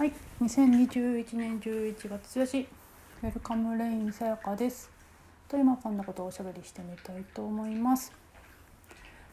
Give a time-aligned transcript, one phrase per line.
[0.00, 2.66] はい、2021年11月1日、
[3.22, 4.90] ウェルカムレインさやかです。
[5.46, 8.10] と今こんなことをおしゃべりしてみたいと思います。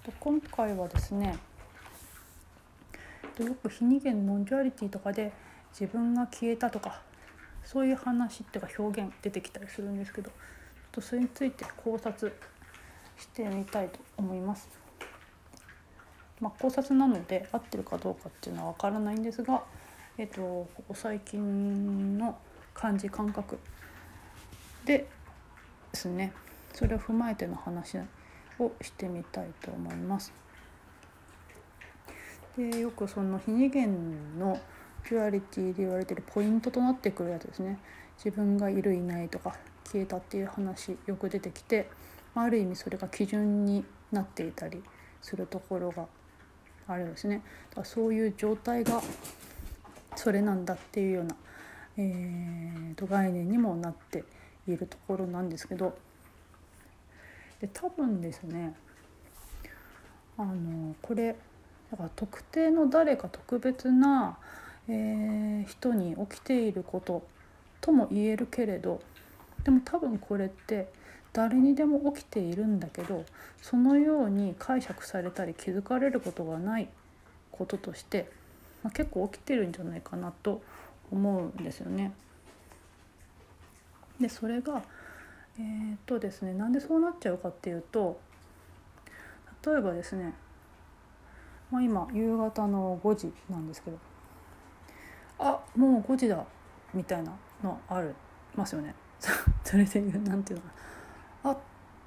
[0.03, 1.38] と今回はですね、
[3.38, 5.31] とよく非二元 non-duality とかで
[5.71, 7.02] 自分が消えたとか
[7.63, 10.31] そういう話っていうか表現出てきたりするんですけど、
[10.91, 12.29] とそれについて考察
[13.18, 14.68] してみたいと思います。
[16.41, 19.63] まあ、考察なので合ってるかどうかっていうのは分からないんですが、
[20.20, 22.39] えっと、ここ最近の
[22.73, 23.60] 感じ感覚
[24.83, 25.07] でで
[25.93, 26.33] すね
[26.73, 27.97] それを踏まえての話
[28.57, 30.33] をしてみたいと思います。
[32.58, 34.59] でよくその非二元の
[35.03, 37.78] ピュアリティで言われてるポイントとなってくるやつですね
[38.17, 41.88] 自分がいるいないとか消えたっていう話よく出てきて
[42.34, 44.81] ある意味それが基準になっていたり
[45.22, 46.08] するところが
[46.88, 49.02] あるんですねだからそういう状態が
[50.17, 51.36] それなんだっていうような、
[51.98, 54.24] えー、と概念にもなって
[54.68, 55.98] いるところなんですけど
[57.62, 58.76] で多分ですね
[60.38, 61.36] あのこれ
[61.92, 64.38] だから特定の誰か特別な、
[64.90, 67.26] えー、人に起きていること
[67.80, 69.00] とも言えるけれど
[69.64, 70.92] でも多分これって
[71.31, 73.24] 誰にでも起きているんだけど
[73.62, 76.90] そのように解釈されたり気づかれることがない
[77.52, 78.30] こととして、
[78.88, 80.62] まあ、結構起きてるんじゃないかなと
[81.12, 82.14] 思うんですよね。
[84.18, 84.82] でそれが
[85.60, 88.18] えー、っとですねなんでそうなっちゃうかっていうと
[89.66, 90.34] 例えばですね、
[91.70, 93.98] まあ、今夕方の5時なんですけど
[95.40, 96.46] あもう5時だ
[96.94, 98.08] みたいなのあり
[98.56, 98.96] ますよね。
[99.66, 100.74] それでいうなんていうのか
[101.44, 101.58] なあっ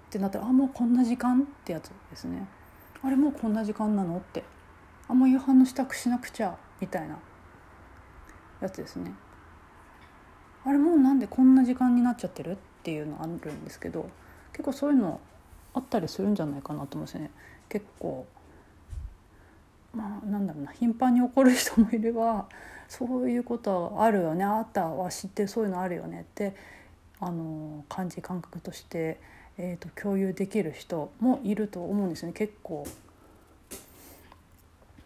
[0.08, 2.48] てなったらあもうこんな時間ってやつですね
[3.02, 4.42] あれもうこんな時間なのって
[5.08, 7.18] あもう夕飯の支度しなくちゃみたいな
[8.60, 9.12] やつですね
[10.64, 14.08] あれもうなんでこんな時間になっちゃってるっていうのあるんですけど
[14.52, 15.20] 結構そういうの
[15.74, 17.30] あったりするんじゃないかなと思うんですね
[17.68, 18.26] 結構
[19.94, 22.46] まあなんだろうな頻繁に起こる人もいれば
[22.88, 26.54] そういうことあるよねあったは知ってそういうのあるよねって
[27.20, 29.20] あの感じ感覚として、
[29.58, 32.86] えーと、共有できる人もいると思うんですね結構。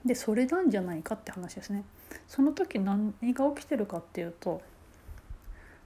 [0.05, 1.85] でそれなんじゃないかって話ですね。
[2.29, 4.61] その時何が起きてるかっていうと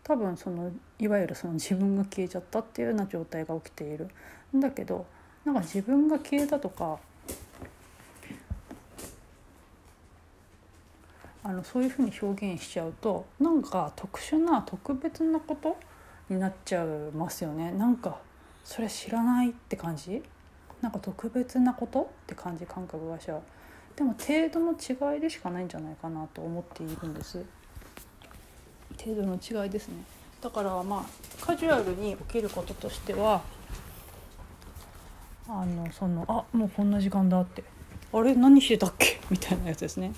[0.03, 4.09] 多分そのいわゆるその自分が消えちゃったっていうような状態が起きている。
[4.57, 5.07] んだけど
[5.45, 6.99] なんか自分が消えたとか
[11.45, 15.77] あのそういうふうに表現しちゃうとなんか特殊な特別なこと
[16.29, 17.73] になっちゃいますよね。
[17.73, 18.19] なんか
[18.65, 20.23] それ知らないって感じ？
[20.83, 22.03] なんか特別なこと？
[22.03, 23.43] って感じ感覚がしちゃう。
[23.99, 24.73] でも程度の
[25.15, 27.45] 違いでしかないんじゃないかなと思っているんです。
[28.97, 29.97] 程度の違いですね。
[30.41, 33.43] だからまあカジュアルに起きることとしては
[35.49, 37.65] あのそのあもうこんな時間だって。
[38.13, 38.37] あれ？
[38.37, 39.19] 何してたっけ？
[39.31, 40.13] みたいなやつですね。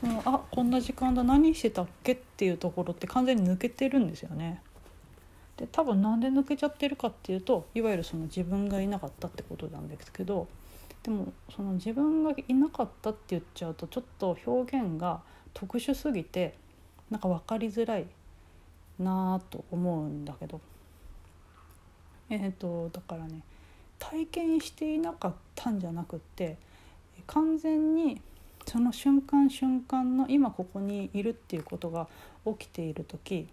[0.00, 1.22] そのあこんな時間だ。
[1.22, 2.12] 何してたっけ？
[2.12, 4.62] っていうところって完全に抜けてるんですよね。
[5.60, 10.48] で多分なんで抜けちゃってるかっていうといわゆるその自分がいなかったってことなんですけど
[11.02, 15.20] でもその自分がいなかったって言っちゃうとちょっと表現が
[15.52, 16.54] 特殊すぎて
[17.10, 18.06] なんか分かりづらい
[18.98, 20.60] なと思うんだけど。
[22.30, 23.40] えっ、ー、とだからね
[23.98, 26.56] 体験していなかったんじゃなくって
[27.26, 28.20] 完全に
[28.66, 32.06] その瞬間瞬間の今ここにいるっていうことが
[32.46, 33.48] 起きている時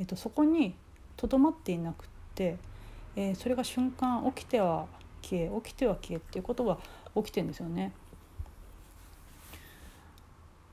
[0.00, 0.74] えっと、そこに
[1.16, 2.56] とどまっていなくって、
[3.14, 4.86] えー、それが瞬間起きては
[5.22, 6.78] 消え起きては消えっていうことが
[7.14, 7.92] 起きてんですよね。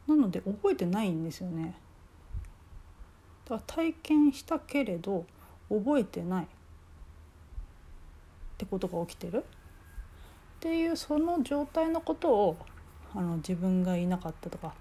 [0.08, 1.76] なので覚えてないんですよね。
[3.50, 5.26] だから体験したけれど
[5.70, 6.48] 覚えてないっ
[8.58, 12.58] てことが起きてるっていうその状態のことを
[13.14, 14.74] あの自分がいなかったとか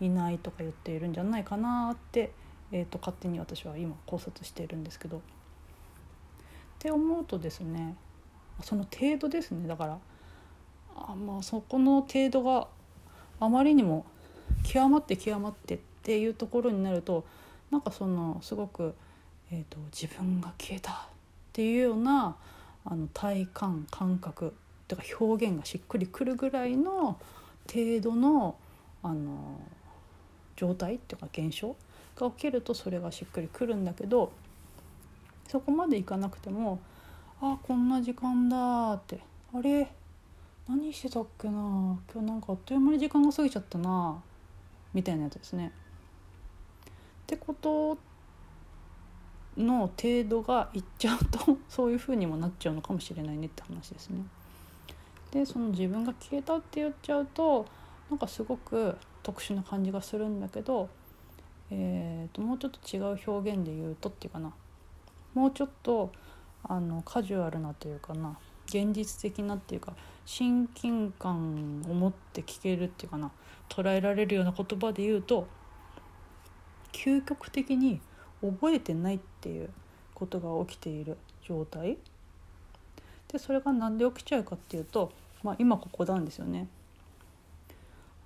[0.00, 2.32] いないとか言っているんじゃないかなって
[2.72, 5.18] えーと、勝手に私は今考察しているんですけど。
[5.18, 5.20] っ
[6.84, 7.96] て思うとですね
[8.62, 9.98] その程度ですねだから
[10.94, 12.68] あまあそこの程度が
[13.40, 14.04] あまりにも
[14.64, 17.24] 極まって極まってっていうところになると
[17.70, 18.94] なんかそのすごく、
[19.50, 20.94] えーと、自分が消えたっ
[21.54, 22.36] ていうような
[22.84, 24.54] あの体感感覚
[24.86, 27.18] とか表現がしっくりくるぐらいの
[27.72, 28.56] 程度の
[29.02, 29.58] あの
[30.56, 31.74] 状態っていうか現象
[32.16, 34.32] が起きるとそれがしっくりくるんだけど
[35.48, 36.80] そこまでいかなくても
[37.40, 39.20] 「あこんな時間だ」って
[39.54, 39.90] 「あれ
[40.68, 44.22] 何してたっけな今日なんかあっという間に時間が過ぎちゃったな」
[44.94, 45.68] みたいなやつですね。
[45.68, 47.98] ってこと
[49.56, 54.24] の程度がいっちゃうと そういうふうにもなっちゃうのかもしれないねって話ですね。
[55.30, 57.66] でその自分が消えたって言っちゃうと
[58.08, 60.88] なんかすごく特殊な感じがするんだけど、
[61.76, 64.52] えーと、もうちょっと違う表現で言うとっていうかな。
[65.34, 66.12] もうちょっと
[66.62, 68.38] あのカジュアルなというかな。
[68.66, 69.92] 現実的なっていうか
[70.24, 73.30] 親近感を持って聞けるっていうかな。
[73.68, 75.46] 捉えられるような言葉で言うと
[76.92, 78.00] 究極的に
[78.40, 79.70] 覚えてないっていう
[80.14, 81.98] ことが起きている状態。
[83.28, 85.12] でそれが何で起きちゃうかっていうと、
[85.42, 86.68] まあ、今ここなんですよね。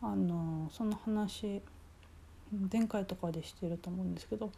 [0.03, 1.63] あのその話
[2.73, 4.51] 前回とかでしてると思うんですけど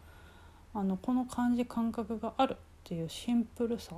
[0.74, 3.94] あのこの感じ感覚があるっていうシンプルさ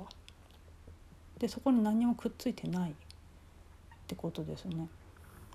[1.37, 2.93] でそこに何もくっついてないっ
[4.07, 4.87] てことですね。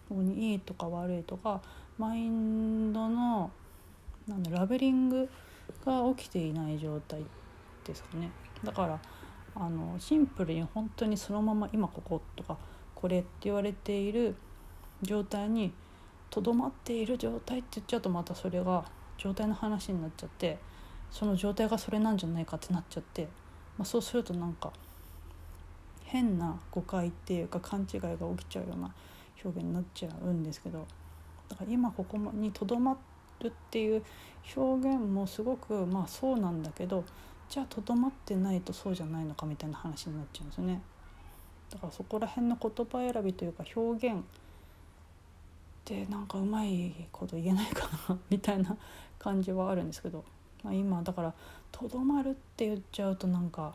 [0.08, 1.61] ここにいいとか悪いとか
[1.99, 3.50] マインドの
[4.26, 5.29] なんだラベリング
[5.85, 7.23] が起きていない状態
[7.85, 8.31] ですかね。
[8.64, 8.99] だから
[9.55, 12.56] あのシンプルに本当にそのまま今こことか
[12.94, 14.35] これって言われている
[15.02, 15.73] 状態に
[16.31, 18.85] とどまっている状態って言っちゃうとまたそれが
[19.17, 20.59] 状態の話になっちゃって
[21.11, 23.29] その状態がそれなんじゃないかってなっちゃって、
[23.77, 24.73] まあ、そうするとなんか
[26.05, 28.95] 変な誤解っていうか勘違いが起きちゃうような
[29.45, 30.87] 表現になっちゃうんですけど
[31.49, 32.97] だから今ここにとどま
[33.41, 34.03] るっていう
[34.57, 37.05] 表現もすごくまあそうなんだけど
[37.49, 40.83] じゃあとどまってないとそうじゃないのかみたいな話になっちゃうんですよね。
[41.71, 44.23] だからそこら辺の言葉選びというか表現
[45.88, 48.76] ってなんかうまいこと言えないかなみたいな
[49.19, 50.23] 感じはあるんですけど、
[50.62, 51.32] まあ、今だから
[51.73, 53.75] とどまるって言っちゃうとなんか、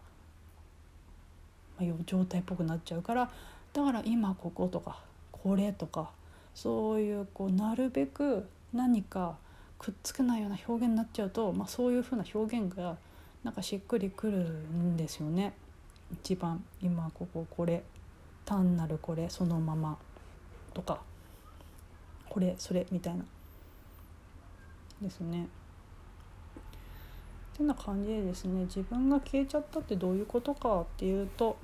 [1.79, 3.31] まあ、状態っぽくなっちゃうから
[3.73, 4.99] だから今こことか
[5.31, 6.11] これとか
[6.53, 9.35] そういうこうなるべく何か
[9.79, 12.95] くっつけないような表現になっちゃうと、まあ、そういうふうな表現が
[13.43, 15.51] なんかしっくりくるんですよね。
[16.13, 17.83] 一番今こここれ
[18.45, 19.97] 単なるこれそのまま
[20.73, 21.01] とか。
[22.33, 23.23] これそれみたいな
[24.99, 25.47] ですね。
[27.53, 31.55] ってな感じでですね自分が消えちゃったってどういうことかっていうと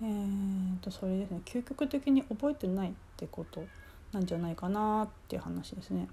[0.00, 3.64] えー、とそれですね究極的に覚えてないってこと
[4.12, 6.06] なんじゃないかなっていう話ですね。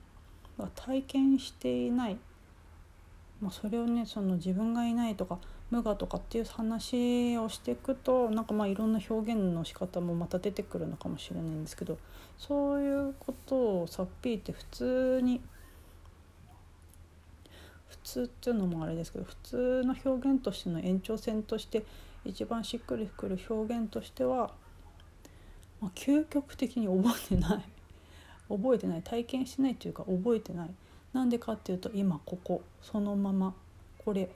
[0.76, 2.18] 体験していない
[3.42, 5.38] まあ、それをねその自分がいないとか
[5.72, 11.98] 無我とかっていう話をしていくとなんかまあいろんな表現の仕方もまた出てくるのかもしれないんですけど
[12.38, 15.42] そういうことをさっぴいて普通に
[17.90, 21.84] 普通っていうのもあれですけど普通の表現としての延長線として
[22.26, 24.52] 一番しっくりくる表現としては、
[25.82, 27.64] まあ、究極的に覚えてない。
[28.50, 29.02] 覚えてない。
[29.02, 30.70] 体験してないというか覚えてない。
[31.12, 33.54] なんでかっていうと今ここそのまま
[34.04, 34.30] これ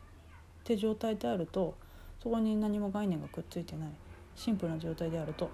[0.67, 1.75] って状態であると
[2.21, 3.89] そこに何も概念がくっついてない
[4.35, 5.49] シンプルな状態であると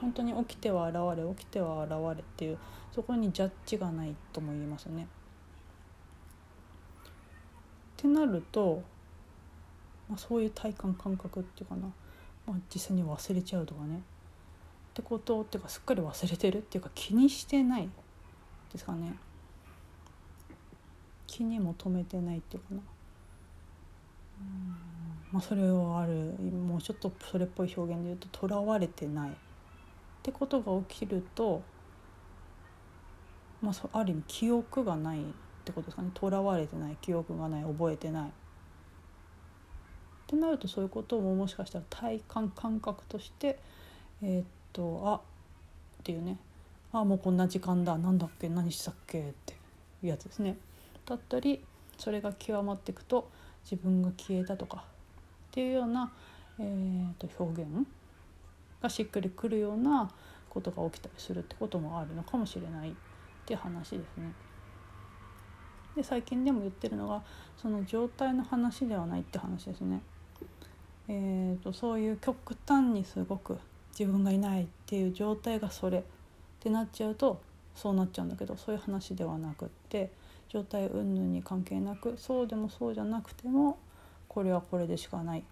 [0.00, 2.58] 本当に起きては現れ起きては現れっていう
[2.90, 5.02] そこにジャッジがないとも言いますね。
[5.02, 5.06] っ
[7.96, 8.82] てなると、
[10.08, 11.82] まあ、そういう体感感覚っていうかな、
[12.46, 14.00] まあ、実際に忘れちゃうとかねっ
[14.94, 17.88] てことっていうかすっかり忘れてるっていうか気にしてない
[18.72, 19.14] ですかね。
[21.26, 22.80] 気にも留めてないっていうかな。
[25.32, 26.12] まあ、それはある。
[26.14, 29.34] もうちょっとそれっぽい表現で言うととらわれてないっ
[30.22, 31.62] てことが起きると、
[33.60, 35.24] まあ、ある意味記憶がないっ
[35.64, 36.10] てことですかね。
[36.14, 36.96] とらわれてない。
[37.00, 37.62] 記憶がない。
[37.64, 38.28] 覚えてない。
[38.28, 38.30] っ
[40.26, 43.58] てなるとそういうことももしかしたら体感感覚として
[44.22, 45.20] えー、っとあっ
[46.02, 46.38] ていうね。
[46.92, 47.98] あもうこんな時間だ。
[47.98, 48.48] なんだっけ？
[48.48, 49.20] 何したっけ？
[49.20, 49.54] って
[50.02, 50.56] いうやつですね。
[51.04, 51.64] だったり
[51.98, 53.28] それが極まっていくと
[53.64, 56.12] 自分が消えたとかっていうような、
[56.58, 57.70] えー、と表現
[58.82, 60.10] がしっくりくるような
[60.48, 62.92] ことが起きたりするってこともあるのかもしれないっ
[63.46, 64.32] て話ですね。
[65.96, 67.22] で最近でも言ってるのが
[67.56, 70.02] その状態の話ではないって話ですね。
[71.06, 73.58] えーと、そういう極端にすごく
[73.98, 76.02] 自分がいないっていう状態がそれっ
[76.60, 77.42] てなっちゃうと
[77.74, 80.10] そうなっちゃうんだけどそういう話ではなくって
[80.48, 83.78] 状態云々に関係なくそうでもそうじゃなくても
[84.28, 85.42] これはこれでしかないっ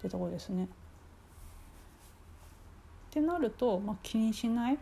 [0.00, 0.64] てとこですね。
[0.64, 0.68] っ
[3.10, 4.78] てなると、まあ、気にしない、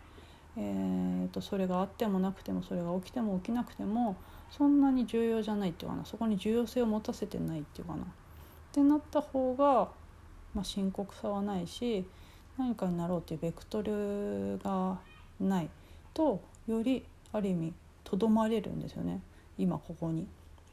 [0.57, 4.16] えーと、それがあってもなくてもそれが起きても起きなくても
[4.50, 8.02] そんなに重要じゃないっていうかなそこに重要性を持たせてないっていうかな。
[8.02, 8.07] っ
[8.73, 9.90] てなった方が、
[10.54, 12.07] まあ、深刻さはないし
[12.57, 14.99] 何かになろうっていうベクトルが
[15.38, 15.69] ない
[16.14, 17.75] とよりある意味
[18.12, 19.23] とどまれるんですよね
[19.57, 20.26] 今ここに。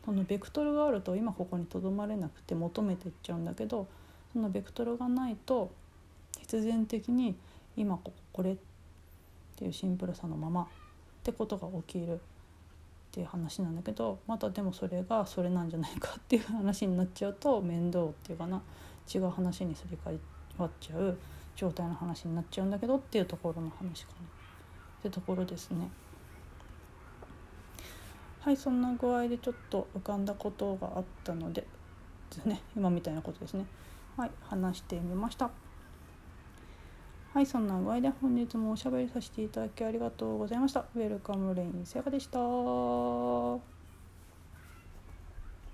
[0.04, 3.88] そのベクトルがあると今ここにとどまれなくて求めていっちゃうんだけど
[4.34, 5.72] そのベクトルがないと
[6.40, 7.36] 必然的に
[7.78, 8.58] 今こここれっ
[9.56, 10.66] ていうシンプルさのままっ
[11.24, 12.18] てことが起きるっ
[13.12, 18.62] ていう話なんだけどまたでもそれがそれなんじゃないかっていう話になっちゃうと面倒っていうかな
[19.14, 20.18] 違う話にすり替
[20.58, 21.18] わっちゃう
[21.56, 24.28] 状態の話になっちゃうんだけどっていうところの話かな
[25.00, 25.90] ってところですね。
[28.42, 31.66] はいそんな具合でちょっと浮かんだことがあったので
[32.30, 33.66] ですね今みたいなことですね。
[34.18, 35.52] はい話してみました。
[37.34, 40.86] はいそんな具合で本日もおしゃべりさせていただきありがとうございました。
[40.96, 43.79] ウェルカムレインセガでした。